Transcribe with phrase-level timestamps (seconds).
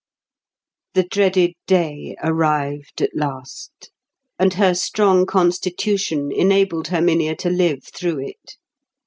[0.95, 3.91] The dreaded day arrived at last,
[4.39, 8.57] and her strong constitution enabled Herminia to live through it.